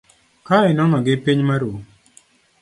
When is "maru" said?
1.47-1.71